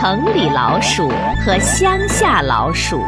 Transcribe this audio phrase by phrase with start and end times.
[0.00, 1.08] 城里老鼠
[1.44, 3.02] 和乡下老鼠。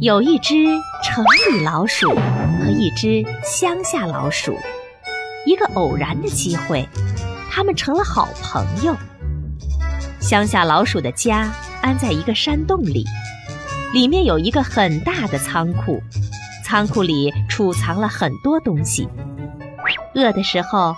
[0.00, 0.52] 有一只
[1.00, 4.58] 城里老鼠和一只乡下老鼠，
[5.46, 6.84] 一个偶然的机会，
[7.52, 8.92] 他们成了好朋友。
[10.20, 11.52] 乡下老鼠的家
[11.82, 13.04] 安在一个山洞里，
[13.92, 16.02] 里面有一个很大的仓库，
[16.64, 19.08] 仓库里储藏了很多东西。
[20.16, 20.94] 饿的时候，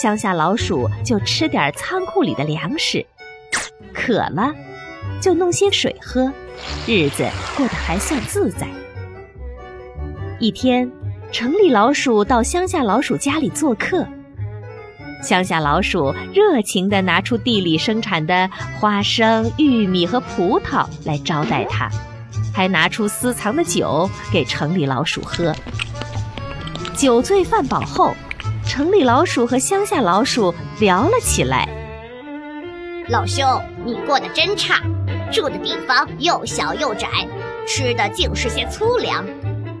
[0.00, 3.04] 乡下老鼠就吃点仓库里的粮食；
[3.92, 4.54] 渴了，
[5.20, 6.32] 就弄些水喝，
[6.86, 8.68] 日子过得还算自在。
[10.38, 10.88] 一天，
[11.32, 14.06] 城里老鼠到乡下老鼠家里做客，
[15.20, 21.90] 乡下老鼠热情地拿出地里生产的花生、玉米和葡萄来招待他，
[22.54, 25.52] 还拿出私藏的酒给城里老鼠喝。
[26.96, 28.14] 酒醉饭饱后。
[28.78, 31.68] 城里老鼠和乡下老鼠聊了起来。
[33.08, 33.44] 老兄，
[33.84, 34.80] 你过得真差，
[35.32, 37.08] 住的地方又小又窄，
[37.66, 39.26] 吃的尽是些粗粮。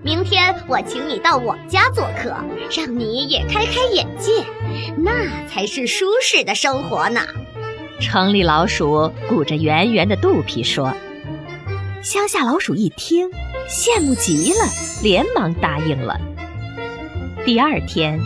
[0.02, 2.34] 明天我请你到我家做客，
[2.76, 4.44] 让你也开开眼界，
[4.96, 5.12] 那
[5.46, 7.20] 才是舒适的生活呢。
[8.00, 10.92] 城里老鼠鼓着圆圆的肚皮说。
[12.02, 13.30] 乡下老鼠一听，
[13.68, 14.66] 羡慕极了，
[15.04, 16.20] 连忙答应了。
[17.46, 18.20] 第二天。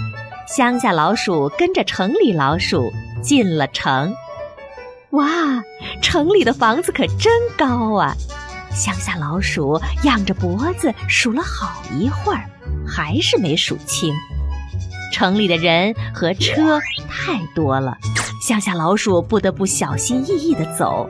[0.55, 4.15] 乡下老鼠跟着城里老鼠进了城，
[5.13, 5.27] 哇，
[6.03, 8.15] 城里的房子可真高啊！
[8.71, 12.45] 乡下老鼠仰着脖子数了好一会儿，
[12.87, 14.13] 还是没数清。
[15.11, 17.97] 城里的人和车太多了，
[18.47, 21.09] 乡下老鼠不得不小心翼翼地走，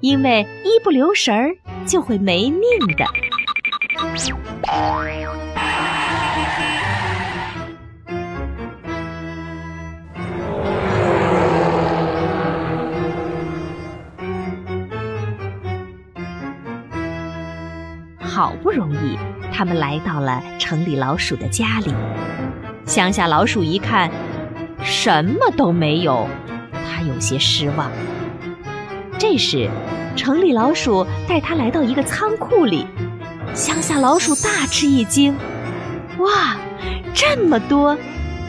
[0.00, 2.60] 因为一不留神儿就会没命
[2.98, 3.06] 的。
[18.34, 19.16] 好不容易，
[19.52, 21.94] 他们来到了城里老鼠的家里。
[22.84, 24.10] 乡下老鼠一看，
[24.82, 26.26] 什么都没有，
[26.72, 27.92] 他有些失望。
[29.20, 29.70] 这时，
[30.16, 32.88] 城里老鼠带他来到一个仓库里，
[33.54, 35.36] 乡下老鼠大吃一惊
[36.18, 36.56] ：“哇，
[37.14, 37.96] 这么多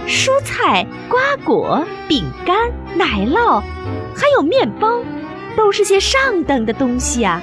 [0.08, 3.62] 蔬菜、瓜果、饼干、奶酪，
[4.16, 5.04] 还有面包，
[5.56, 7.40] 都是些上等的东西啊！”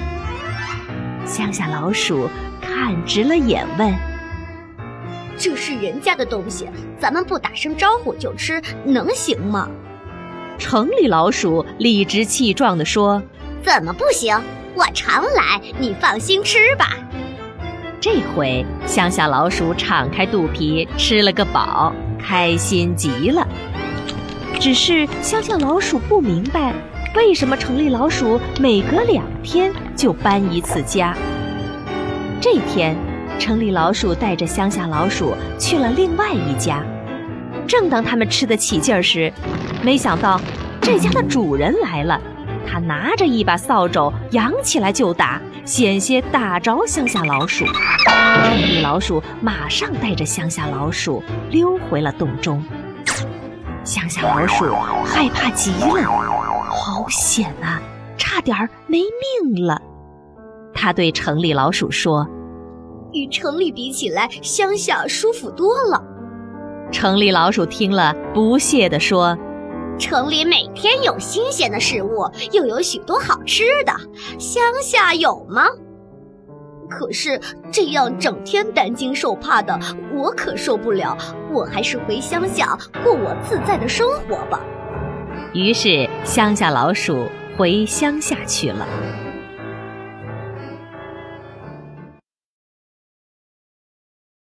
[1.33, 2.29] 乡下老鼠
[2.61, 3.91] 看直了眼，问
[5.35, 9.67] ：“这是人家的东西，咱们不打声招呼就吃，能行吗？”
[10.59, 13.19] 城里老鼠理直气壮地说
[13.65, 14.39] ：“怎么不行？
[14.75, 16.89] 我常来，你放心吃吧。”
[17.99, 23.47] 这回乡下老鼠敞开肚皮吃了个饱，开心极了。
[24.59, 26.75] 只是乡下老鼠不明白。
[27.15, 29.71] 为什么城里老鼠每隔两天
[30.03, 31.15] 就搬一次家？
[32.41, 32.93] 这天，
[33.39, 36.83] 城里老鼠带着乡下老鼠去了另外一家。
[37.65, 39.31] 正当他们吃得起劲儿时，
[39.81, 40.41] 没想到
[40.81, 42.19] 这家的主人来了。
[42.69, 47.63] 他拿着一把扫帚，扬起来就打，险些打着乡下老鼠。
[48.03, 52.61] 城里老鼠马上带着乡下老鼠溜回了洞中。
[53.85, 54.65] 乡下老鼠
[55.05, 56.03] 害怕极了。
[56.67, 57.79] 好险啊！
[58.15, 58.99] 差点儿没
[59.43, 59.81] 命了。
[60.83, 62.27] 他对城里老鼠说
[63.13, 66.03] ：“与城里比起来，乡下舒服多了。”
[66.91, 69.37] 城里老鼠听了，不屑地说
[69.97, 73.93] ：“城里每天有新鲜的食物，又有许多好吃的，
[74.37, 75.67] 乡下有吗？
[76.89, 77.39] 可是
[77.71, 79.79] 这样整天担惊受怕的，
[80.13, 81.17] 我可受不了。
[81.53, 84.59] 我还是回乡下过我自在的生活吧。”
[85.55, 87.25] 于是，乡下老鼠
[87.57, 88.85] 回乡下去了。